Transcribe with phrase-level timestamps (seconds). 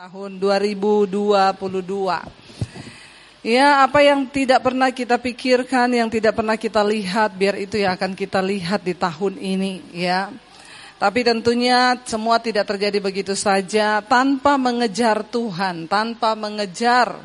[0.00, 1.12] tahun 2022.
[3.44, 7.92] Ya, apa yang tidak pernah kita pikirkan, yang tidak pernah kita lihat, biar itu yang
[8.00, 10.32] akan kita lihat di tahun ini, ya.
[10.96, 17.20] Tapi tentunya semua tidak terjadi begitu saja tanpa mengejar Tuhan, tanpa mengejar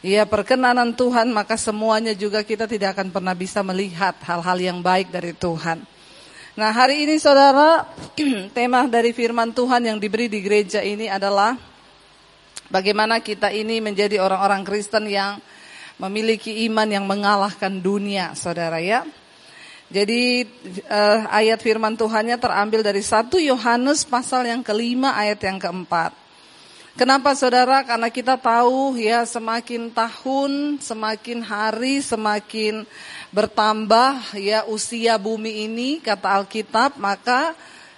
[0.00, 5.12] ya perkenanan Tuhan, maka semuanya juga kita tidak akan pernah bisa melihat hal-hal yang baik
[5.12, 5.84] dari Tuhan.
[6.56, 7.84] Nah, hari ini Saudara,
[8.56, 11.75] tema dari firman Tuhan yang diberi di gereja ini adalah
[12.66, 15.38] Bagaimana kita ini menjadi orang-orang Kristen yang
[16.02, 19.06] memiliki iman yang mengalahkan dunia, saudara ya.
[19.86, 20.42] Jadi
[20.90, 26.10] uh, ayat firman Tuhannya terambil dari 1 Yohanes pasal yang kelima ayat yang keempat.
[26.96, 27.84] Kenapa saudara?
[27.84, 32.88] Karena kita tahu ya semakin tahun, semakin hari, semakin
[33.30, 37.52] bertambah ya usia bumi ini kata Alkitab, maka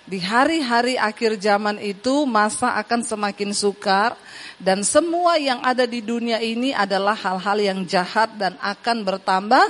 [0.08, 4.16] di hari-hari akhir zaman itu masa akan semakin sukar
[4.56, 9.68] dan semua yang ada di dunia ini adalah hal-hal yang jahat dan akan bertambah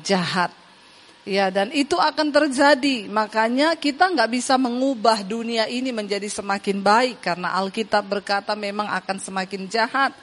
[0.00, 0.56] jahat.
[1.28, 3.04] Ya, dan itu akan terjadi.
[3.12, 9.20] Makanya kita nggak bisa mengubah dunia ini menjadi semakin baik karena Alkitab berkata memang akan
[9.20, 10.16] semakin jahat.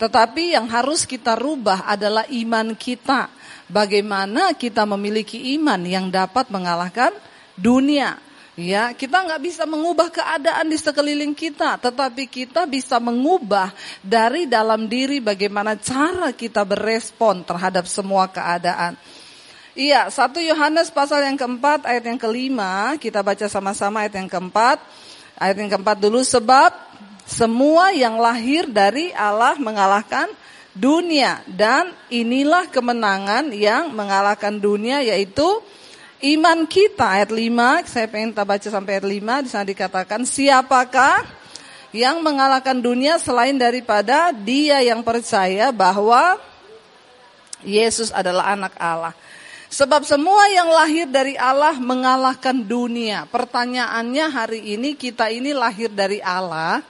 [0.00, 3.28] Tetapi yang harus kita rubah adalah iman kita.
[3.68, 7.12] Bagaimana kita memiliki iman yang dapat mengalahkan
[7.52, 8.27] dunia.
[8.58, 13.70] Ya, kita nggak bisa mengubah keadaan di sekeliling kita, tetapi kita bisa mengubah
[14.02, 18.98] dari dalam diri bagaimana cara kita berespon terhadap semua keadaan.
[19.78, 24.82] Iya, satu Yohanes pasal yang keempat ayat yang kelima, kita baca sama-sama ayat yang keempat.
[25.38, 26.74] Ayat yang keempat dulu, sebab
[27.30, 30.26] semua yang lahir dari Allah mengalahkan
[30.74, 31.46] dunia.
[31.46, 35.46] Dan inilah kemenangan yang mengalahkan dunia yaitu
[36.18, 41.22] Iman kita ayat 5, saya pengen kita baca sampai ayat 5 di sana dikatakan siapakah
[41.94, 46.42] yang mengalahkan dunia selain daripada dia yang percaya bahwa
[47.62, 49.14] Yesus adalah anak Allah.
[49.70, 53.30] Sebab semua yang lahir dari Allah mengalahkan dunia.
[53.30, 56.82] Pertanyaannya hari ini kita ini lahir dari Allah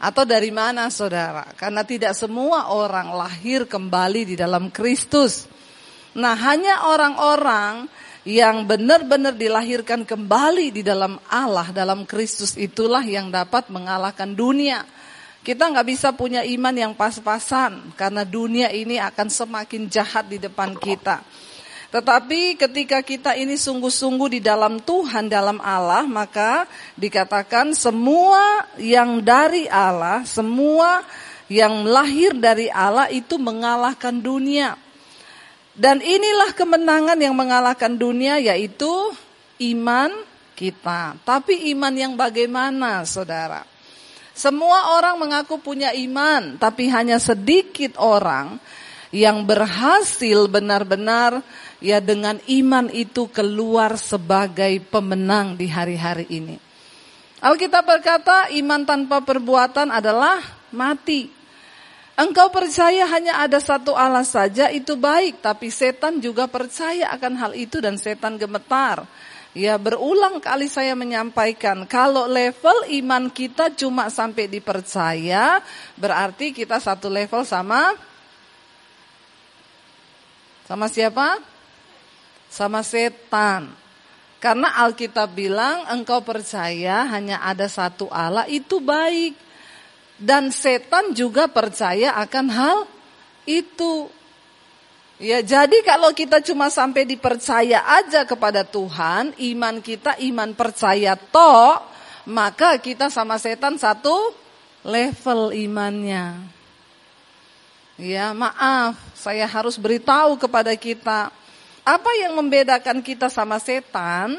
[0.00, 1.44] atau dari mana saudara?
[1.60, 5.44] Karena tidak semua orang lahir kembali di dalam Kristus.
[6.16, 13.70] Nah hanya orang-orang yang benar-benar dilahirkan kembali di dalam Allah, dalam Kristus itulah yang dapat
[13.70, 14.82] mengalahkan dunia.
[15.46, 20.74] Kita nggak bisa punya iman yang pas-pasan karena dunia ini akan semakin jahat di depan
[20.74, 21.22] kita.
[21.94, 26.66] Tetapi ketika kita ini sungguh-sungguh di dalam Tuhan, dalam Allah, maka
[26.98, 31.06] dikatakan semua yang dari Allah, semua
[31.46, 34.74] yang lahir dari Allah itu mengalahkan dunia.
[35.76, 39.12] Dan inilah kemenangan yang mengalahkan dunia yaitu
[39.60, 40.08] iman
[40.56, 41.20] kita.
[41.20, 43.60] Tapi iman yang bagaimana saudara?
[44.36, 48.60] Semua orang mengaku punya iman, tapi hanya sedikit orang
[49.08, 51.40] yang berhasil benar-benar
[51.80, 56.56] ya dengan iman itu keluar sebagai pemenang di hari-hari ini.
[57.40, 60.40] Alkitab berkata iman tanpa perbuatan adalah
[60.72, 61.35] mati.
[62.16, 67.52] Engkau percaya hanya ada satu Allah saja itu baik, tapi setan juga percaya akan hal
[67.52, 69.04] itu dan setan gemetar.
[69.56, 75.64] Ya berulang kali saya menyampaikan kalau level iman kita cuma sampai dipercaya
[75.96, 77.96] berarti kita satu level sama
[80.68, 81.40] sama siapa?
[82.52, 83.72] Sama setan.
[84.42, 89.45] Karena Alkitab bilang engkau percaya hanya ada satu Allah itu baik.
[90.16, 92.78] Dan setan juga percaya akan hal
[93.44, 94.08] itu.
[95.16, 101.80] Ya, jadi kalau kita cuma sampai dipercaya aja kepada Tuhan, iman kita iman percaya toh,
[102.28, 104.36] maka kita sama setan satu
[104.84, 106.36] level imannya.
[107.96, 111.32] Ya, maaf, saya harus beritahu kepada kita
[111.80, 114.36] apa yang membedakan kita sama setan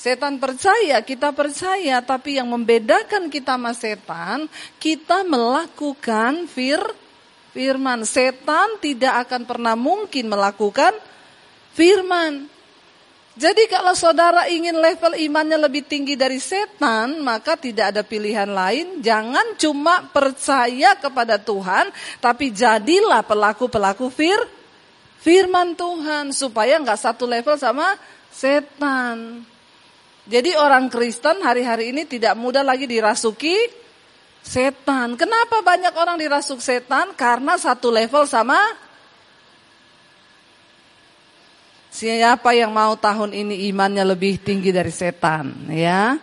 [0.00, 4.48] Setan percaya, kita percaya, tapi yang membedakan kita sama setan,
[4.80, 6.80] kita melakukan fir,
[7.52, 8.08] firman.
[8.08, 10.96] Setan tidak akan pernah mungkin melakukan
[11.76, 12.48] firman.
[13.36, 19.04] Jadi kalau saudara ingin level imannya lebih tinggi dari setan, maka tidak ada pilihan lain.
[19.04, 21.92] Jangan cuma percaya kepada Tuhan,
[22.24, 24.40] tapi jadilah pelaku-pelaku fir,
[25.20, 26.32] firman Tuhan.
[26.32, 28.00] Supaya nggak satu level sama
[28.32, 29.49] setan.
[30.30, 33.58] Jadi orang Kristen hari-hari ini tidak mudah lagi dirasuki
[34.46, 35.18] setan.
[35.18, 37.18] Kenapa banyak orang dirasuk setan?
[37.18, 38.56] Karena satu level sama
[41.90, 46.14] Siapa yang mau tahun ini imannya lebih tinggi dari setan, ya?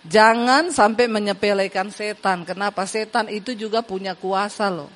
[0.00, 2.48] Jangan sampai menyepelekan setan.
[2.48, 2.88] Kenapa?
[2.88, 4.88] Setan itu juga punya kuasa loh.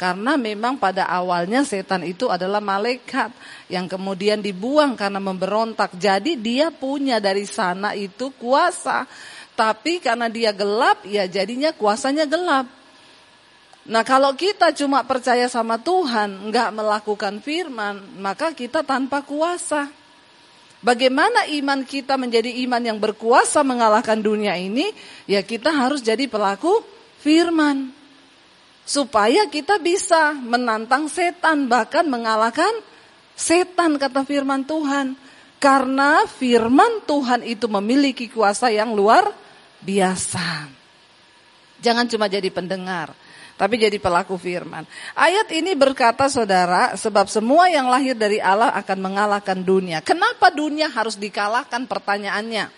[0.00, 3.36] Karena memang pada awalnya setan itu adalah malaikat
[3.68, 5.92] yang kemudian dibuang karena memberontak.
[6.00, 9.04] Jadi dia punya dari sana itu kuasa.
[9.52, 12.64] Tapi karena dia gelap, ya jadinya kuasanya gelap.
[13.92, 19.92] Nah kalau kita cuma percaya sama Tuhan, nggak melakukan firman, maka kita tanpa kuasa.
[20.80, 24.96] Bagaimana iman kita menjadi iman yang berkuasa mengalahkan dunia ini?
[25.28, 26.80] Ya kita harus jadi pelaku
[27.20, 27.99] firman.
[28.90, 32.74] Supaya kita bisa menantang setan bahkan mengalahkan
[33.38, 35.14] setan kata firman Tuhan.
[35.62, 39.30] Karena firman Tuhan itu memiliki kuasa yang luar
[39.78, 40.66] biasa.
[41.78, 43.14] Jangan cuma jadi pendengar
[43.60, 44.88] tapi jadi pelaku firman.
[45.12, 50.00] Ayat ini berkata saudara, sebab semua yang lahir dari Allah akan mengalahkan dunia.
[50.00, 52.72] Kenapa dunia harus dikalahkan pertanyaannya?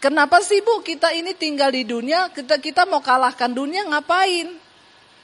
[0.00, 4.63] Kenapa sih Bu kita ini tinggal di dunia, kita kita mau kalahkan dunia ngapain?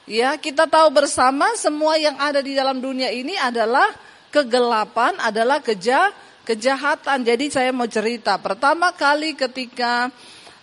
[0.08, 3.88] Ya, kita tahu bersama semua yang ada di dalam dunia ini adalah
[4.32, 6.14] kegelapan, adalah keja,
[6.46, 7.22] kejahatan.
[7.26, 10.08] Jadi saya mau cerita, pertama kali ketika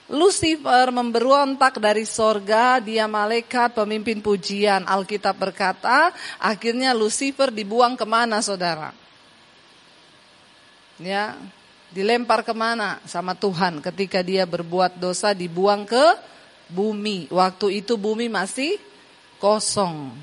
[0.08, 4.88] Lucifer memberontak dari sorga, dia malaikat pemimpin pujian.
[4.88, 8.96] Alkitab berkata, akhirnya Lucifer dibuang ke mana saudara?
[10.98, 11.36] Ya,
[11.92, 16.06] dilempar ke mana sama Tuhan ketika dia berbuat dosa dibuang ke
[16.72, 17.28] bumi.
[17.28, 18.80] Waktu itu bumi masih
[19.38, 20.14] kosong.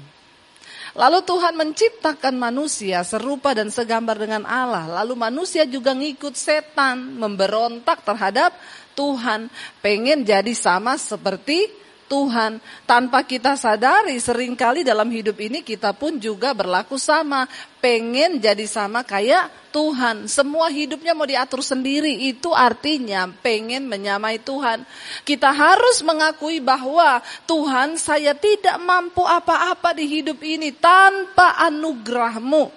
[0.95, 5.03] Lalu Tuhan menciptakan manusia serupa dan segambar dengan Allah.
[5.03, 8.55] Lalu manusia juga ngikut setan, memberontak terhadap
[8.95, 9.51] Tuhan.
[9.83, 11.67] Pengen jadi sama seperti
[12.15, 12.63] Tuhan.
[12.87, 17.51] Tanpa kita sadari sering kali dalam hidup ini kita pun juga berlaku sama.
[17.83, 20.31] Pengen jadi sama kayak Tuhan.
[20.31, 22.31] Semua hidupnya mau diatur sendiri.
[22.31, 24.87] Itu artinya pengen menyamai Tuhan.
[25.27, 27.19] Kita harus mengakui bahwa
[27.51, 32.71] Tuhan saya tidak mampu apa-apa di hidup ini tanpa anugerahmu.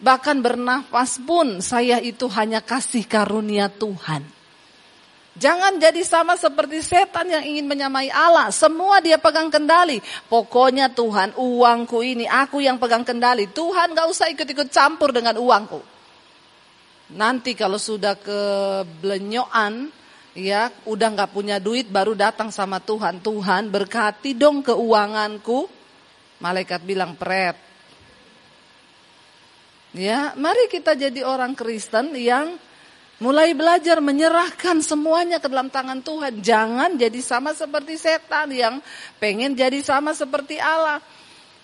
[0.00, 4.37] Bahkan bernafas pun saya itu hanya kasih karunia Tuhan.
[5.38, 8.50] Jangan jadi sama seperti setan yang ingin menyamai Allah.
[8.50, 10.02] Semua dia pegang kendali.
[10.26, 13.46] Pokoknya Tuhan uangku ini aku yang pegang kendali.
[13.46, 15.78] Tuhan gak usah ikut-ikut campur dengan uangku.
[17.14, 18.40] Nanti kalau sudah ke
[18.98, 19.94] blenyoan,
[20.34, 23.22] ya udah gak punya duit baru datang sama Tuhan.
[23.22, 25.70] Tuhan berkati dong keuanganku.
[26.42, 27.54] Malaikat bilang pret.
[29.94, 32.58] Ya, mari kita jadi orang Kristen yang
[33.18, 36.38] Mulai belajar menyerahkan semuanya ke dalam tangan Tuhan.
[36.38, 38.78] Jangan jadi sama seperti setan yang
[39.18, 41.02] pengen jadi sama seperti Allah.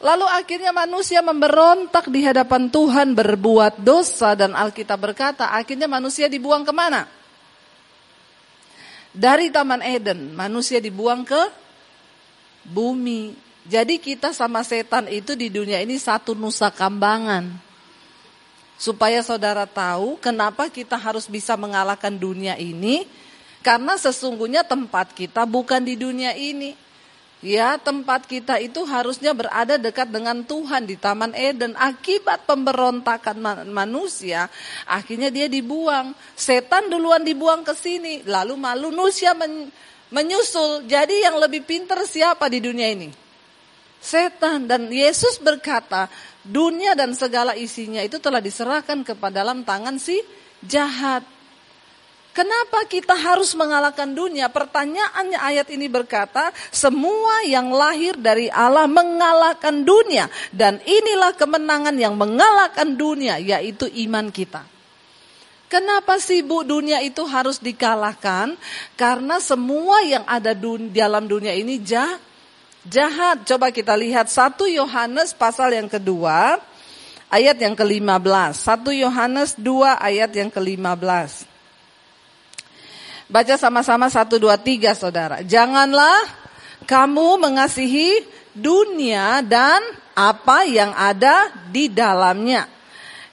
[0.02, 6.66] Lalu akhirnya manusia memberontak di hadapan Tuhan berbuat dosa dan Alkitab berkata akhirnya manusia dibuang
[6.66, 7.06] ke mana?
[9.14, 11.38] Dari Taman Eden manusia dibuang ke
[12.66, 13.30] bumi.
[13.64, 17.73] Jadi kita sama setan itu di dunia ini satu nusa kambangan.
[18.74, 23.06] Supaya saudara tahu kenapa kita harus bisa mengalahkan dunia ini.
[23.64, 26.76] Karena sesungguhnya tempat kita bukan di dunia ini.
[27.44, 31.76] Ya, tempat kita itu harusnya berada dekat dengan Tuhan di Taman Eden.
[31.76, 33.36] Akibat pemberontakan
[33.68, 34.48] manusia,
[34.88, 36.16] akhirnya dia dibuang.
[36.32, 39.68] Setan duluan dibuang ke sini, lalu manusia men
[40.08, 40.88] menyusul.
[40.88, 43.23] Jadi yang lebih pintar siapa di dunia ini?
[44.04, 46.12] Setan dan Yesus berkata,
[46.44, 50.20] dunia dan segala isinya itu telah diserahkan kepada dalam tangan si
[50.60, 51.24] jahat.
[52.36, 54.52] Kenapa kita harus mengalahkan dunia?
[54.52, 60.28] Pertanyaannya ayat ini berkata, semua yang lahir dari Allah mengalahkan dunia.
[60.52, 64.68] Dan inilah kemenangan yang mengalahkan dunia, yaitu iman kita.
[65.72, 68.52] Kenapa sih bu dunia itu harus dikalahkan?
[69.00, 72.33] Karena semua yang ada di dalam dunia ini jahat
[72.88, 73.44] jahat.
[73.48, 76.60] Coba kita lihat 1 Yohanes pasal yang kedua
[77.32, 78.52] ayat yang ke-15.
[78.62, 81.30] 1 Yohanes 2 ayat yang ke-15.
[83.24, 85.36] Baca sama-sama 1 2 3 Saudara.
[85.42, 86.22] Janganlah
[86.84, 88.22] kamu mengasihi
[88.54, 89.80] dunia dan
[90.14, 92.70] apa yang ada di dalamnya.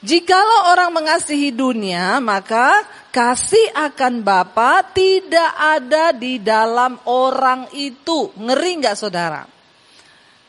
[0.02, 2.82] Jikalau orang mengasihi dunia, maka
[3.12, 8.32] kasih akan Bapa tidak ada di dalam orang itu.
[8.40, 9.44] Ngeri nggak saudara?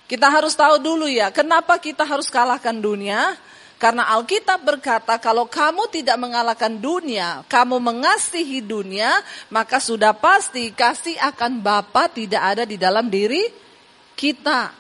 [0.07, 3.35] Kita harus tahu dulu ya, kenapa kita harus kalahkan dunia?
[3.83, 9.11] Karena Alkitab berkata kalau kamu tidak mengalahkan dunia, kamu mengasihi dunia,
[9.51, 13.43] maka sudah pasti kasih akan Bapa tidak ada di dalam diri
[14.15, 14.71] kita.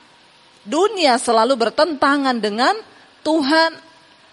[0.63, 2.79] Dunia selalu bertentangan dengan
[3.27, 3.92] Tuhan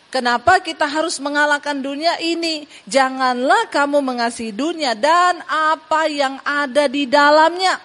[0.10, 2.66] Kenapa kita harus mengalahkan dunia ini?
[2.90, 7.78] Janganlah kamu mengasihi dunia dan apa yang ada di dalamnya.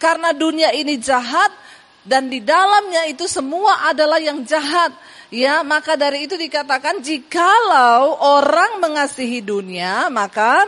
[0.00, 1.52] Karena dunia ini jahat
[2.00, 4.96] dan di dalamnya itu semua adalah yang jahat.
[5.28, 10.64] Ya, maka dari itu dikatakan jikalau orang mengasihi dunia, maka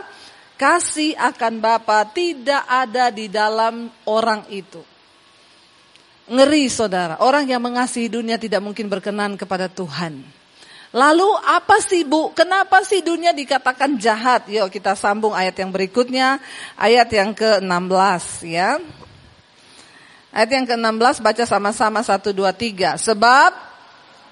[0.61, 4.79] kasih akan Bapa tidak ada di dalam orang itu.
[6.29, 10.42] Ngeri saudara, orang yang mengasihi dunia tidak mungkin berkenan kepada Tuhan.
[10.93, 12.29] Lalu apa sih Bu?
[12.37, 14.45] Kenapa sih dunia dikatakan jahat?
[14.45, 16.37] Yuk kita sambung ayat yang berikutnya,
[16.77, 18.77] ayat yang ke-16 ya.
[20.29, 23.01] Ayat yang ke-16 baca sama-sama 1 2 3.
[23.09, 23.51] Sebab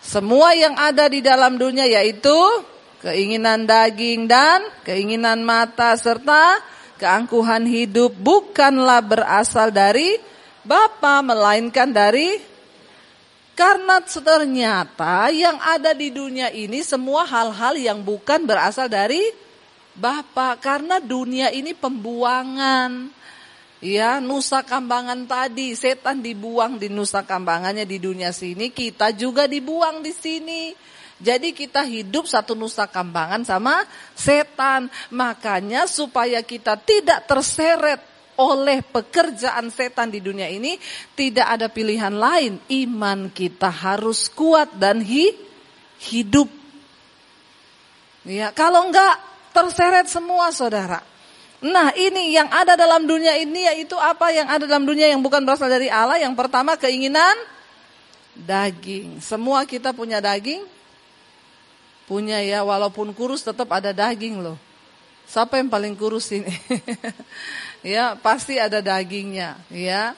[0.06, 2.38] semua yang ada di dalam dunia yaitu
[3.01, 6.62] keinginan daging dan keinginan mata serta
[7.01, 10.18] keangkuhan hidup bukanlah berasal dari
[10.62, 12.50] Bapa melainkan dari
[13.62, 19.22] karena ternyata yang ada di dunia ini semua hal-hal yang bukan berasal dari
[19.94, 20.58] Bapak.
[20.65, 23.13] Karena dunia ini pembuangan.
[23.82, 30.01] Ya, Nusa Kambangan tadi, setan dibuang di Nusa Kambangannya di dunia sini, kita juga dibuang
[30.06, 30.74] di sini.
[31.22, 33.86] Jadi kita hidup satu Nusa Kambangan sama
[34.18, 34.89] setan.
[35.13, 38.11] Makanya supaya kita tidak terseret
[38.41, 40.81] oleh pekerjaan setan di dunia ini
[41.13, 42.57] tidak ada pilihan lain.
[42.74, 45.29] Iman kita harus kuat dan hi,
[46.10, 46.50] hidup.
[48.25, 49.21] Ya, kalau enggak
[49.53, 51.01] terseret semua saudara.
[51.62, 55.45] Nah ini yang ada dalam dunia ini yaitu apa yang ada dalam dunia yang bukan
[55.45, 56.17] berasal dari Allah.
[56.17, 57.38] Yang pertama keinginan
[58.33, 59.21] daging.
[59.21, 60.65] Semua kita punya daging.
[62.10, 64.57] Punya ya walaupun kurus tetap ada daging loh.
[65.29, 66.50] Siapa yang paling kurus ini?
[67.81, 70.13] ya pasti ada dagingnya ya.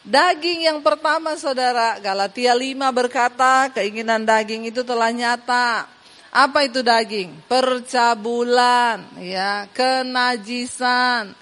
[0.00, 5.84] Daging yang pertama saudara Galatia 5 berkata keinginan daging itu telah nyata.
[6.30, 7.34] Apa itu daging?
[7.50, 11.34] Percabulan, ya, kenajisan,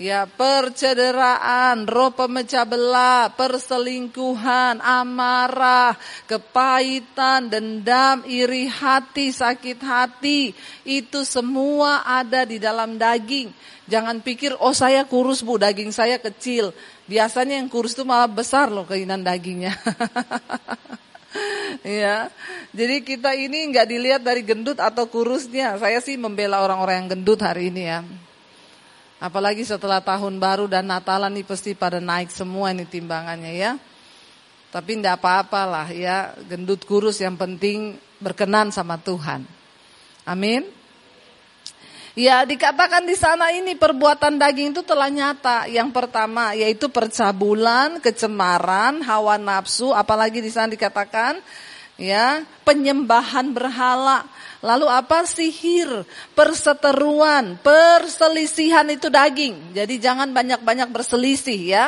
[0.00, 5.92] ya, percederaan, roh pemecah belah, perselingkuhan, amarah,
[6.24, 10.56] kepahitan, dendam, iri hati, sakit hati,
[10.88, 13.52] itu semua ada di dalam daging.
[13.84, 16.72] Jangan pikir, oh saya kurus bu, daging saya kecil.
[17.04, 19.76] Biasanya yang kurus itu malah besar loh keinginan dagingnya.
[22.00, 22.30] ya,
[22.72, 25.76] jadi kita ini nggak dilihat dari gendut atau kurusnya.
[25.76, 28.00] Saya sih membela orang-orang yang gendut hari ini ya.
[29.20, 33.72] Apalagi setelah tahun baru dan Natalan nih pasti pada naik semua ini timbangannya ya.
[34.72, 39.44] Tapi tidak apa-apalah ya, gendut kurus yang penting berkenan sama Tuhan.
[40.24, 40.64] Amin.
[42.18, 45.70] Ya dikatakan di sana ini perbuatan daging itu telah nyata.
[45.70, 51.38] Yang pertama yaitu percabulan, kecemaran, hawa nafsu, apalagi di sana dikatakan
[52.00, 54.26] ya penyembahan berhala.
[54.60, 56.04] Lalu apa sihir,
[56.36, 59.72] perseteruan, perselisihan itu daging.
[59.72, 61.84] Jadi jangan banyak-banyak berselisih ya.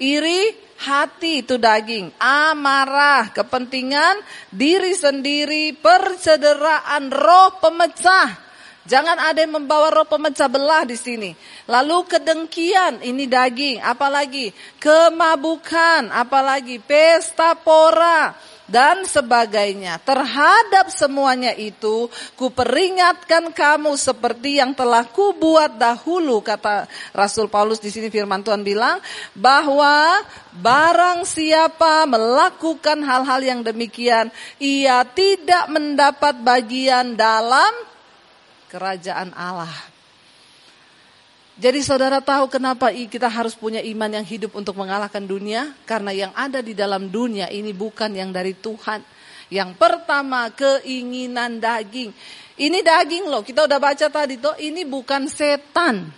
[0.00, 8.44] Iri hati itu daging, amarah, kepentingan diri sendiri, percederaan, roh pemecah
[8.84, 11.32] Jangan ada yang membawa roh pemecah belah di sini.
[11.72, 13.80] Lalu kedengkian, ini daging.
[13.80, 20.00] Apalagi kemabukan, apalagi pesta pora dan sebagainya.
[20.02, 27.80] Terhadap semuanya itu, ku peringatkan kamu seperti yang telah ku buat dahulu, kata Rasul Paulus
[27.80, 29.00] di sini firman Tuhan bilang,
[29.36, 30.20] bahwa
[30.56, 37.72] barang siapa melakukan hal-hal yang demikian, ia tidak mendapat bagian dalam
[38.72, 39.93] kerajaan Allah.
[41.54, 45.70] Jadi saudara tahu kenapa kita harus punya iman yang hidup untuk mengalahkan dunia?
[45.86, 48.98] Karena yang ada di dalam dunia ini bukan yang dari Tuhan.
[49.54, 52.10] Yang pertama keinginan daging.
[52.58, 56.10] Ini daging loh, kita udah baca tadi tuh, ini bukan setan.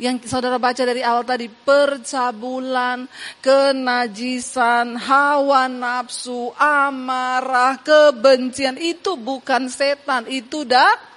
[0.00, 3.04] Yang saudara baca dari awal tadi, percabulan,
[3.44, 11.09] kenajisan, hawa nafsu, amarah, kebencian, itu bukan setan, itu dah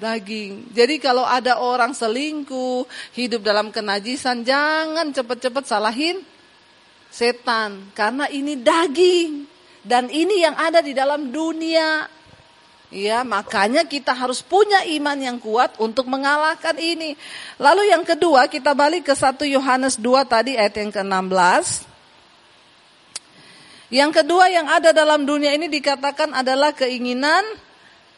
[0.00, 0.72] daging.
[0.72, 6.24] Jadi kalau ada orang selingkuh, hidup dalam kenajisan, jangan cepat-cepat salahin
[7.12, 7.92] setan.
[7.92, 9.44] Karena ini daging.
[9.84, 12.08] Dan ini yang ada di dalam dunia.
[12.90, 17.14] Ya, makanya kita harus punya iman yang kuat untuk mengalahkan ini.
[17.54, 21.86] Lalu yang kedua, kita balik ke 1 Yohanes 2 tadi ayat yang ke-16.
[23.90, 27.42] Yang kedua yang ada dalam dunia ini dikatakan adalah keinginan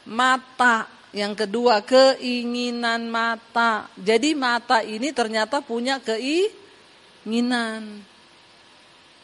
[0.04, 0.88] mata.
[1.12, 3.92] Yang kedua keinginan mata.
[4.00, 8.00] Jadi mata ini ternyata punya keinginan.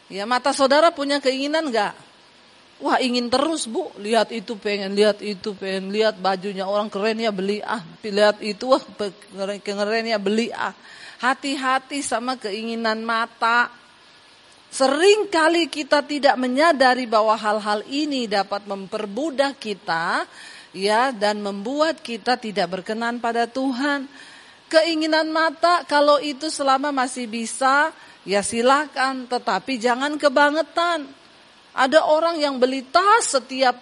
[0.09, 1.97] Ya mata saudara punya keinginan enggak?
[2.79, 7.27] Wah ingin terus bu, lihat itu pengen, lihat itu pengen, lihat bajunya orang keren ya
[7.27, 8.79] beli ah, lihat itu wah
[9.59, 10.71] keren ya beli ah.
[11.19, 13.67] Hati-hati sama keinginan mata.
[14.71, 20.23] Sering kali kita tidak menyadari bahwa hal-hal ini dapat memperbudak kita
[20.75, 24.05] ya dan membuat kita tidak berkenan pada Tuhan.
[24.69, 27.89] Keinginan mata kalau itu selama masih bisa
[28.21, 31.09] ya silakan tetapi jangan kebangetan.
[31.73, 33.77] Ada orang yang beli tas setiap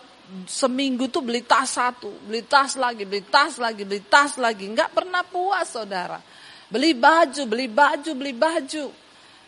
[0.48, 4.68] seminggu tuh beli tas satu, beli tas lagi, beli tas lagi, beli tas lagi.
[4.68, 6.20] Enggak pernah puas saudara.
[6.68, 8.86] Beli baju, beli baju, beli baju.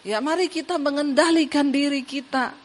[0.07, 2.55] Ya mari kita mengendalikan diri kita.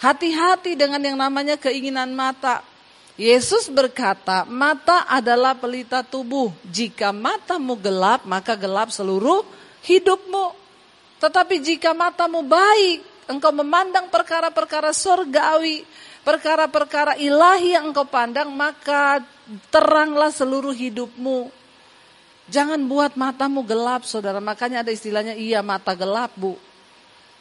[0.00, 2.71] Hati-hati dengan yang namanya keinginan mata.
[3.20, 6.48] Yesus berkata, mata adalah pelita tubuh.
[6.64, 9.44] Jika matamu gelap, maka gelap seluruh
[9.84, 10.56] hidupmu.
[11.20, 15.84] Tetapi jika matamu baik, engkau memandang perkara-perkara surgawi,
[16.24, 19.20] perkara-perkara ilahi yang engkau pandang, maka
[19.68, 21.52] teranglah seluruh hidupmu.
[22.48, 24.40] Jangan buat matamu gelap, saudara.
[24.40, 26.56] Makanya ada istilahnya, iya mata gelap, bu.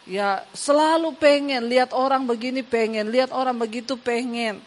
[0.03, 4.59] Ya selalu pengen, lihat orang begini pengen, lihat orang begitu pengen.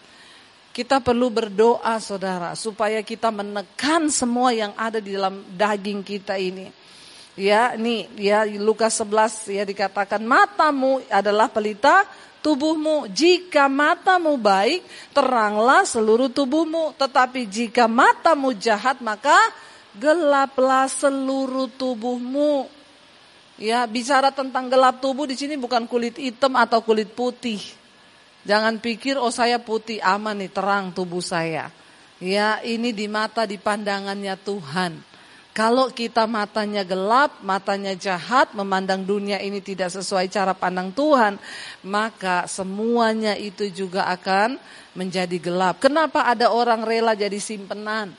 [0.75, 6.67] Kita perlu berdoa, saudara, supaya kita menekan semua yang ada di dalam daging kita ini.
[7.39, 12.03] Ya, ini ya Lukas 11 ya dikatakan matamu adalah pelita
[12.43, 13.07] tubuhmu.
[13.07, 14.83] Jika matamu baik,
[15.15, 16.99] teranglah seluruh tubuhmu.
[16.99, 19.39] Tetapi jika matamu jahat, maka
[19.95, 22.67] gelaplah seluruh tubuhmu.
[23.63, 27.63] Ya, bicara tentang gelap tubuh di sini bukan kulit hitam atau kulit putih.
[28.45, 31.73] Jangan pikir oh saya putih aman nih terang tubuh saya.
[32.21, 35.15] Ya, ini di mata di pandangannya Tuhan.
[35.55, 41.39] Kalau kita matanya gelap, matanya jahat, memandang dunia ini tidak sesuai cara pandang Tuhan,
[41.87, 44.59] maka semuanya itu juga akan
[44.99, 45.79] menjadi gelap.
[45.79, 48.11] Kenapa ada orang rela jadi simpenan?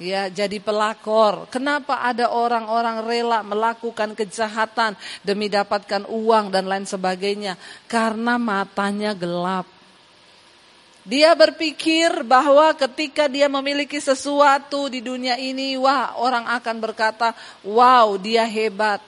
[0.00, 1.44] Ya, jadi pelakor.
[1.52, 7.60] Kenapa ada orang-orang rela melakukan kejahatan demi dapatkan uang dan lain sebagainya?
[7.84, 9.68] Karena matanya gelap.
[11.04, 18.16] Dia berpikir bahwa ketika dia memiliki sesuatu di dunia ini, wah orang akan berkata, wow
[18.16, 19.04] dia hebat.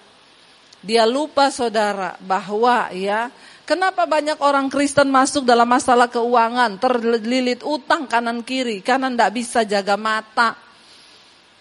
[0.85, 3.33] Dia lupa saudara bahwa ya,
[3.65, 9.65] kenapa banyak orang Kristen masuk dalam masalah keuangan, terlilit utang kanan kiri, karena tidak bisa
[9.65, 10.72] jaga mata.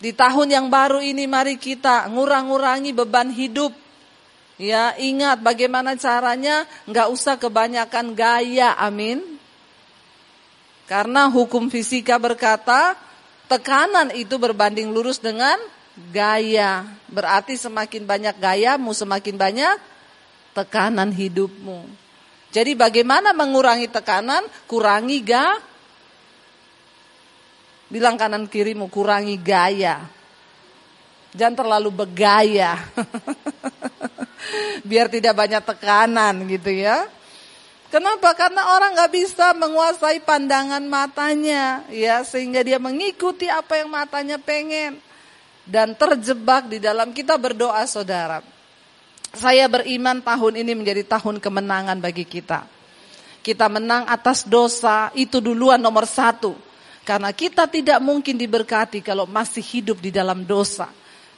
[0.01, 3.69] Di tahun yang baru ini mari kita ngurang-ngurangi beban hidup.
[4.57, 9.21] Ya, ingat bagaimana caranya, nggak usah kebanyakan gaya, amin.
[10.89, 12.97] Karena hukum fisika berkata
[13.45, 15.57] tekanan itu berbanding lurus dengan
[16.11, 16.83] gaya.
[17.07, 19.75] Berarti semakin banyak gayamu, semakin banyak
[20.57, 21.87] tekanan hidupmu.
[22.51, 24.43] Jadi bagaimana mengurangi tekanan?
[24.67, 25.70] Kurangi ga.
[27.91, 30.07] Bilang kanan kirimu kurangi gaya.
[31.35, 32.79] Jangan terlalu bergaya.
[34.89, 37.03] Biar tidak banyak tekanan gitu ya.
[37.91, 38.31] Kenapa?
[38.31, 44.95] Karena orang nggak bisa menguasai pandangan matanya, ya sehingga dia mengikuti apa yang matanya pengen
[45.67, 48.39] dan terjebak di dalam kita berdoa, saudara.
[49.35, 52.63] Saya beriman tahun ini menjadi tahun kemenangan bagi kita.
[53.43, 56.70] Kita menang atas dosa itu duluan nomor satu.
[57.01, 60.89] Karena kita tidak mungkin diberkati kalau masih hidup di dalam dosa.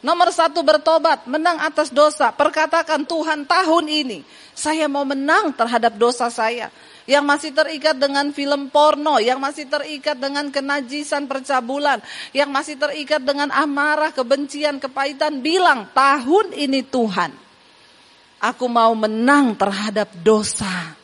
[0.03, 2.27] Nomor satu bertobat, menang atas dosa.
[2.35, 4.19] Perkatakan Tuhan tahun ini
[4.51, 6.67] saya mau menang terhadap dosa saya.
[7.07, 12.03] Yang masih terikat dengan film porno, yang masih terikat dengan kenajisan percabulan,
[12.35, 15.39] yang masih terikat dengan amarah, kebencian, kepahitan.
[15.39, 17.31] Bilang tahun ini Tuhan,
[18.43, 21.02] aku mau menang terhadap dosa.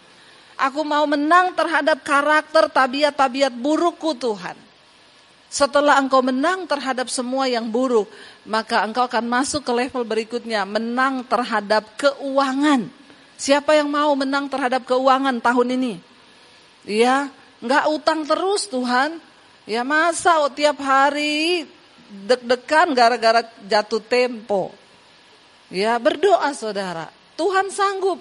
[0.59, 4.59] Aku mau menang terhadap karakter, tabiat-tabiat burukku Tuhan.
[5.49, 8.11] Setelah engkau menang terhadap semua yang buruk,
[8.43, 12.91] maka engkau akan masuk ke level berikutnya, menang terhadap keuangan.
[13.39, 15.93] Siapa yang mau menang terhadap keuangan tahun ini?
[16.83, 17.31] Ya,
[17.63, 19.17] nggak utang terus Tuhan.
[19.63, 21.63] Ya masa oh, tiap hari
[22.09, 24.75] deg-degan gara-gara jatuh tempo.
[25.71, 28.19] Ya berdoa saudara, Tuhan sanggup.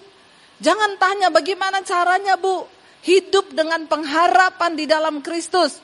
[0.59, 2.67] Jangan tanya bagaimana caranya bu,
[3.07, 5.79] hidup dengan pengharapan di dalam Kristus.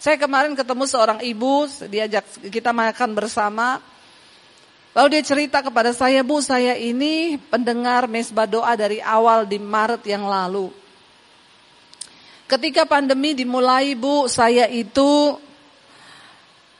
[0.00, 3.82] Saya kemarin ketemu seorang ibu, diajak kita makan bersama.
[4.96, 10.02] Lalu dia cerita kepada saya, Bu, saya ini pendengar mesbah doa dari awal di Maret
[10.02, 10.72] yang lalu.
[12.50, 15.38] Ketika pandemi dimulai, Bu, saya itu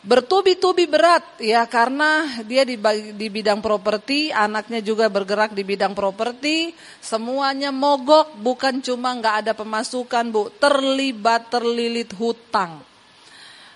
[0.00, 2.80] bertubi-tubi berat ya karena dia di,
[3.12, 6.72] di bidang properti, anaknya juga bergerak di bidang properti,
[7.04, 12.80] semuanya mogok, bukan cuma nggak ada pemasukan bu, terlibat terlilit hutang.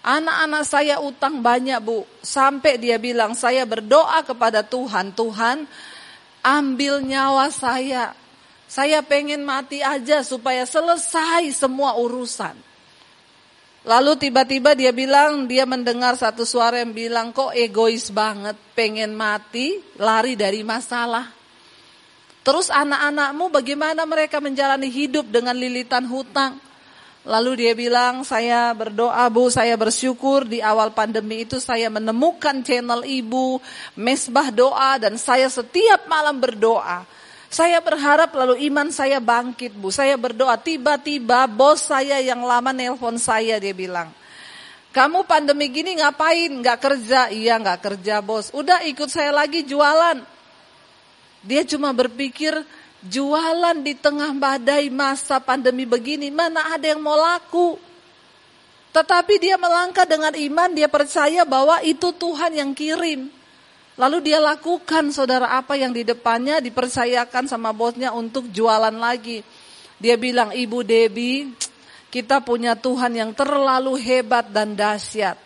[0.05, 5.69] Anak-anak saya utang banyak bu, sampai dia bilang saya berdoa kepada Tuhan, Tuhan
[6.45, 8.17] ambil nyawa saya,
[8.69, 12.74] saya pengen mati aja supaya selesai semua urusan.
[13.85, 19.77] Lalu tiba-tiba dia bilang, dia mendengar satu suara yang bilang, kok egois banget, pengen mati,
[20.01, 21.29] lari dari masalah.
[22.41, 26.57] Terus anak-anakmu bagaimana mereka menjalani hidup dengan lilitan hutang?
[27.25, 33.01] Lalu dia bilang, saya berdoa bu, saya bersyukur di awal pandemi itu saya menemukan channel
[33.05, 33.61] ibu,
[33.97, 37.09] mesbah doa dan saya setiap malam berdoa.
[37.55, 43.15] Saya berharap lalu iman saya bangkit bu, saya berdoa tiba-tiba bos saya yang lama nelpon
[43.15, 44.11] saya dia bilang,
[44.91, 46.51] kamu pandemi gini ngapain?
[46.51, 47.31] Gak kerja?
[47.31, 48.51] Iya gak kerja bos.
[48.51, 50.19] Udah ikut saya lagi jualan.
[51.47, 52.59] Dia cuma berpikir
[53.05, 57.77] Jualan di tengah badai masa pandemi begini, mana ada yang mau laku?
[58.97, 63.29] Tetapi dia melangkah dengan iman, dia percaya bahwa itu Tuhan yang kirim.
[63.95, 69.47] Lalu dia lakukan saudara apa yang di depannya dipercayakan sama bosnya untuk jualan lagi.
[70.03, 71.55] Dia bilang, Ibu Debi,
[72.11, 75.39] kita punya Tuhan yang terlalu hebat dan dahsyat.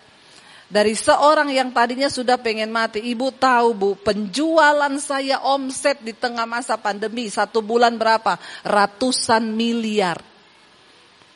[0.69, 6.45] Dari seorang yang tadinya sudah pengen mati, ibu tahu bu, penjualan saya omset di tengah
[6.45, 8.37] masa pandemi satu bulan berapa?
[8.69, 10.21] Ratusan miliar,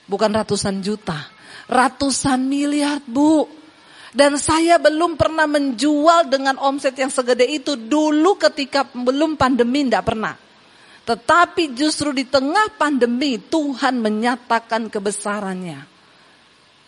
[0.04, 1.32] bukan ratusan juta,
[1.64, 3.61] ratusan miliar bu.
[4.12, 10.04] Dan saya belum pernah menjual dengan omset yang segede itu dulu ketika belum pandemi, tidak
[10.04, 10.36] pernah.
[11.02, 15.88] Tetapi justru di tengah pandemi Tuhan menyatakan kebesarannya.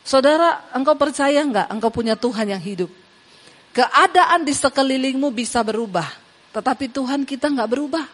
[0.04, 2.92] Saudara, engkau percaya enggak engkau punya Tuhan yang hidup?
[3.72, 6.06] Keadaan di sekelilingmu bisa berubah,
[6.52, 8.04] tetapi Tuhan kita enggak berubah.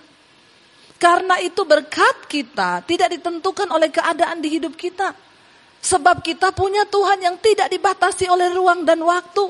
[1.02, 5.12] Karena itu berkat kita tidak ditentukan oleh keadaan di hidup kita.
[5.80, 9.48] Sebab kita punya Tuhan yang tidak dibatasi oleh ruang dan waktu.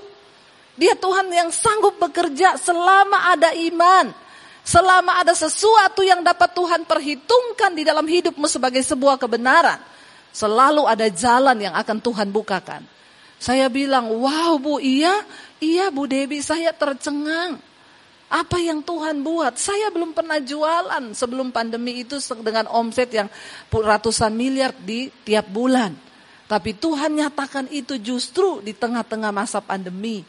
[0.78, 4.14] Dia Tuhan yang sanggup bekerja selama ada iman.
[4.62, 9.82] Selama ada sesuatu yang dapat Tuhan perhitungkan di dalam hidupmu sebagai sebuah kebenaran.
[10.30, 12.86] Selalu ada jalan yang akan Tuhan bukakan.
[13.40, 15.26] Saya bilang, wow bu, iya,
[15.58, 17.58] iya Bu Debi, saya tercengang.
[18.30, 19.58] Apa yang Tuhan buat?
[19.58, 23.26] Saya belum pernah jualan sebelum pandemi itu dengan omset yang
[23.74, 26.09] ratusan miliar di tiap bulan.
[26.50, 30.26] Tapi Tuhan nyatakan itu justru di tengah-tengah masa pandemi.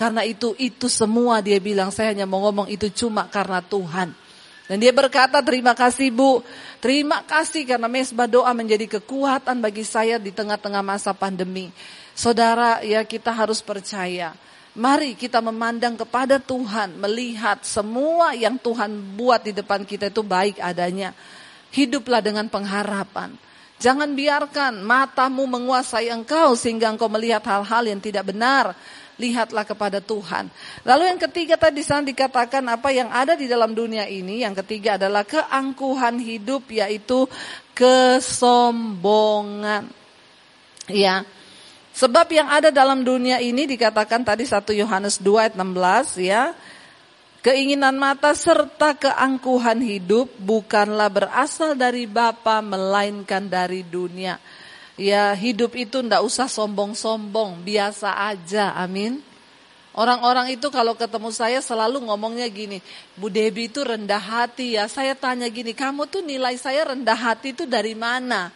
[0.00, 4.16] Karena itu, itu semua dia bilang, saya hanya mau ngomong itu cuma karena Tuhan.
[4.64, 6.40] Dan dia berkata, terima kasih Bu,
[6.80, 11.68] terima kasih karena mesbah doa menjadi kekuatan bagi saya di tengah-tengah masa pandemi.
[12.16, 14.32] Saudara, ya kita harus percaya.
[14.72, 20.64] Mari kita memandang kepada Tuhan, melihat semua yang Tuhan buat di depan kita itu baik
[20.64, 21.12] adanya.
[21.76, 23.47] Hiduplah dengan pengharapan.
[23.78, 28.74] Jangan biarkan matamu menguasai engkau sehingga engkau melihat hal-hal yang tidak benar
[29.18, 30.50] lihatlah kepada Tuhan.
[30.86, 34.94] Lalu yang ketiga tadi sana dikatakan apa yang ada di dalam dunia ini, yang ketiga
[34.98, 37.26] adalah keangkuhan hidup yaitu
[37.74, 39.90] kesombongan.
[40.90, 41.26] Ya.
[41.98, 46.54] Sebab yang ada dalam dunia ini dikatakan tadi 1 Yohanes 2 ayat 16 ya.
[47.48, 54.36] Keinginan mata serta keangkuhan hidup bukanlah berasal dari Bapa melainkan dari dunia.
[55.00, 59.24] Ya hidup itu ndak usah sombong-sombong, biasa aja, amin.
[59.96, 62.84] Orang-orang itu kalau ketemu saya selalu ngomongnya gini,
[63.16, 64.84] Bu Debi itu rendah hati ya.
[64.84, 68.52] Saya tanya gini, kamu tuh nilai saya rendah hati itu dari mana?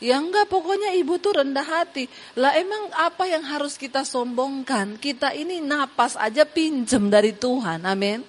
[0.00, 2.08] Ya enggak, pokoknya ibu tuh rendah hati.
[2.32, 4.96] Lah emang apa yang harus kita sombongkan?
[4.96, 8.24] Kita ini napas aja pinjem dari Tuhan, amin.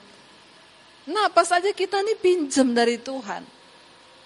[1.08, 3.48] Napas aja kita ini pinjem dari Tuhan.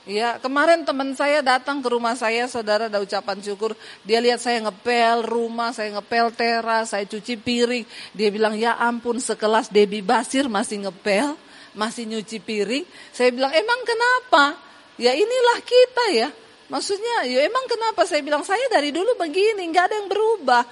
[0.06, 3.74] Ya, kemarin teman saya datang ke rumah saya, saudara ada ucapan syukur.
[4.06, 7.86] Dia lihat saya ngepel rumah, saya ngepel teras, saya cuci piring.
[8.14, 11.34] Dia bilang, ya ampun sekelas Debbie Basir masih ngepel,
[11.74, 12.86] masih nyuci piring.
[13.14, 14.62] Saya bilang, emang kenapa?
[15.02, 16.30] Ya inilah kita ya.
[16.66, 18.06] Maksudnya, ya emang kenapa?
[18.10, 20.64] Saya bilang, saya dari dulu begini, nggak ada yang berubah.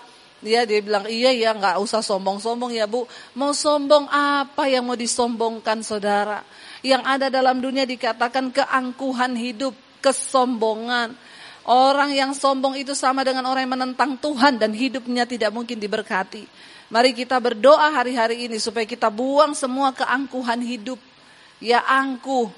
[0.44, 3.08] Dia dia bilang, iya ya nggak usah sombong-sombong ya bu.
[3.40, 6.44] Mau sombong apa yang mau disombongkan saudara?
[6.84, 11.16] yang ada dalam dunia dikatakan keangkuhan hidup, kesombongan.
[11.64, 16.44] Orang yang sombong itu sama dengan orang yang menentang Tuhan dan hidupnya tidak mungkin diberkati.
[16.92, 21.00] Mari kita berdoa hari-hari ini supaya kita buang semua keangkuhan hidup.
[21.64, 22.52] Ya angkuh,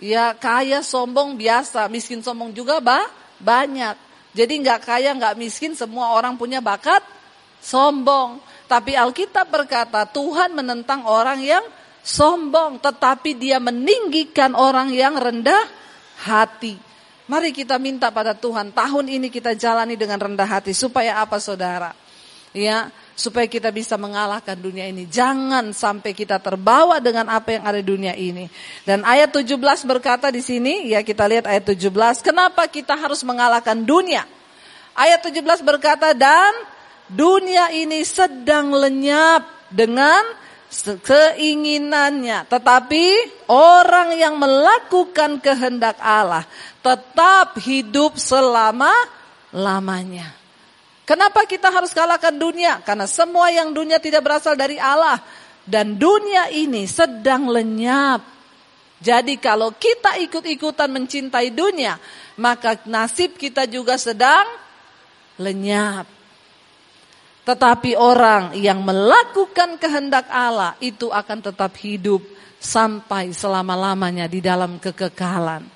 [0.00, 3.06] ya kaya sombong biasa, miskin sombong juga bah,
[3.38, 3.94] banyak.
[4.34, 7.04] Jadi nggak kaya nggak miskin semua orang punya bakat
[7.60, 8.40] sombong.
[8.66, 11.62] Tapi Alkitab berkata Tuhan menentang orang yang
[12.00, 15.66] sombong, tetapi dia meninggikan orang yang rendah
[16.24, 16.78] hati.
[17.30, 21.94] Mari kita minta pada Tuhan, tahun ini kita jalani dengan rendah hati supaya apa Saudara?
[22.50, 25.04] Ya, supaya kita bisa mengalahkan dunia ini.
[25.04, 28.48] Jangan sampai kita terbawa dengan apa yang ada di dunia ini.
[28.88, 33.76] Dan ayat 17 berkata di sini, ya kita lihat ayat 17, kenapa kita harus mengalahkan
[33.84, 34.24] dunia?
[34.96, 36.56] Ayat 17 berkata dan
[37.12, 40.24] dunia ini sedang lenyap dengan
[41.04, 42.48] keinginannya.
[42.48, 43.04] Tetapi
[43.52, 46.48] orang yang melakukan kehendak Allah
[46.80, 50.39] tetap hidup selama-lamanya.
[51.10, 52.78] Kenapa kita harus kalahkan dunia?
[52.86, 55.18] Karena semua yang dunia tidak berasal dari Allah.
[55.66, 58.22] Dan dunia ini sedang lenyap.
[59.02, 61.98] Jadi kalau kita ikut-ikutan mencintai dunia,
[62.38, 64.46] maka nasib kita juga sedang
[65.34, 66.06] lenyap.
[67.42, 72.22] Tetapi orang yang melakukan kehendak Allah itu akan tetap hidup
[72.62, 75.66] sampai selama-lamanya di dalam kekekalan.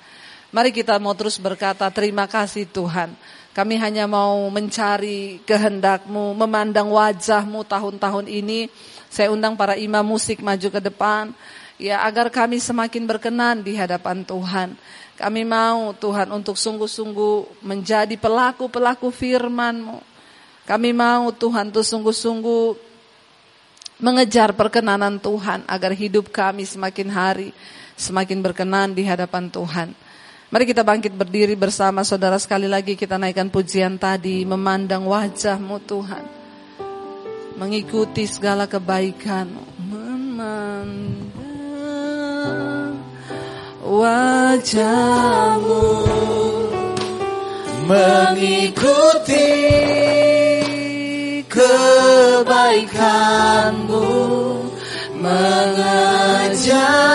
[0.55, 3.34] Mari kita mau terus berkata terima kasih Tuhan.
[3.55, 8.67] Kami hanya mau mencari kehendakmu, memandang wajahmu tahun-tahun ini.
[9.07, 11.31] Saya undang para imam musik maju ke depan.
[11.79, 14.75] Ya agar kami semakin berkenan di hadapan Tuhan.
[15.15, 20.03] Kami mau Tuhan untuk sungguh-sungguh menjadi pelaku-pelaku firman-Mu.
[20.67, 22.75] Kami mau Tuhan untuk sungguh-sungguh
[24.03, 27.55] mengejar perkenanan Tuhan agar hidup kami semakin hari
[27.95, 29.95] semakin berkenan di hadapan Tuhan.
[30.53, 32.37] Mari kita bangkit berdiri bersama saudara.
[32.37, 36.21] Sekali lagi kita naikkan pujian tadi memandang wajahmu Tuhan.
[37.57, 39.49] Mengikuti segala kebaikan.
[39.81, 40.93] Memandang
[43.81, 45.81] wajahmu.
[47.89, 49.49] Mengikuti
[51.49, 54.05] kebaikanmu.
[55.17, 57.05] Mengejar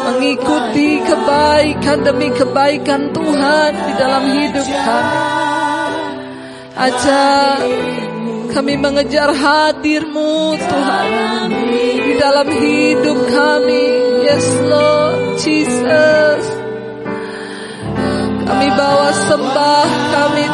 [0.08, 5.20] Mengikuti kebaikan demi kebaikan Tuhan di dalam hidup kami.
[6.80, 7.60] Ajak
[8.58, 11.50] kami mengejar hadirmu Tuhan
[12.02, 13.86] di dalam hidup kami.
[14.26, 16.42] Yes Lord Jesus.
[18.50, 20.46] Kami bawa sembah kami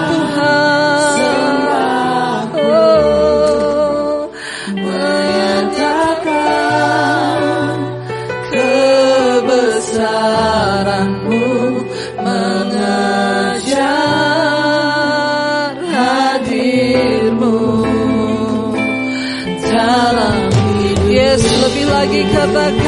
[22.51, 22.82] lagi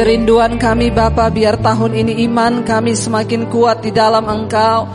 [0.00, 4.88] kerinduan kami Bapa biar tahun ini iman kami semakin kuat di dalam Engkau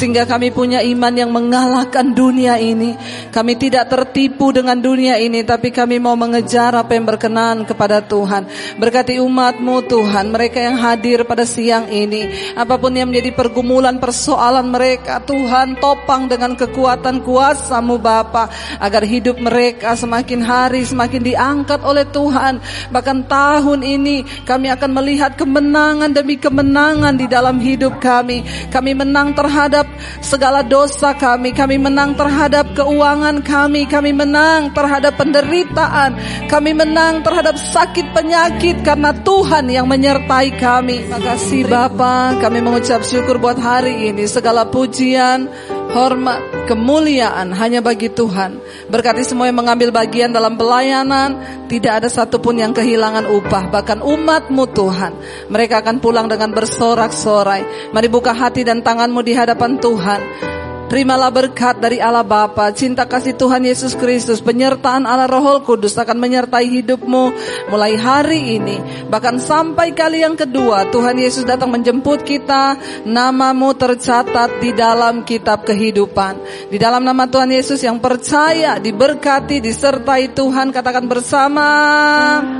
[0.00, 2.96] sehingga kami punya iman yang mengalahkan dunia ini.
[3.28, 8.48] Kami tidak tertipu dengan dunia ini tapi kami mau mengejar apa yang berkenan kepada Tuhan.
[8.80, 14.72] Berkati umatmu Tuhan, mereka yang hadir pada siang ini, apa pun yang menjadi pergumulan persoalan
[14.72, 18.48] mereka Tuhan topang dengan kekuatan kuasamu Bapa
[18.80, 22.56] agar hidup mereka semakin hari semakin diangkat oleh Tuhan.
[22.88, 28.40] Bahkan tahun ini kami akan melihat kemenangan demi kemenangan di dalam hidup kami.
[28.72, 29.89] Kami menang terhadap
[30.20, 37.56] segala dosa kami, kami menang terhadap keuangan kami, kami menang terhadap penderitaan, kami menang terhadap
[37.56, 41.06] sakit penyakit karena Tuhan yang menyertai kami.
[41.06, 44.24] Terima kasih Bapa, kami mengucap syukur buat hari ini.
[44.26, 45.48] Segala pujian,
[45.90, 48.58] hormat, kemuliaan hanya bagi Tuhan.
[48.88, 54.64] Berkati semua yang mengambil bagian dalam pelayanan, tidak ada satupun yang kehilangan upah, bahkan umatmu
[54.70, 55.12] Tuhan.
[55.50, 57.92] Mereka akan pulang dengan bersorak-sorai.
[57.94, 60.49] Mari buka hati dan tanganmu di hadapan Tuhan.
[60.90, 66.18] Terimalah berkat dari Allah Bapa, cinta kasih Tuhan Yesus Kristus, penyertaan Allah Roh Kudus akan
[66.18, 67.24] menyertai hidupmu
[67.70, 69.06] mulai hari ini.
[69.06, 72.74] Bahkan sampai kali yang kedua, Tuhan Yesus datang menjemput kita,
[73.06, 76.66] namamu tercatat di dalam kitab kehidupan.
[76.74, 81.70] Di dalam nama Tuhan Yesus yang percaya, diberkati, disertai Tuhan, katakan bersama.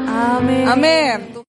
[0.07, 0.71] Amin.
[0.71, 1.40] Amin.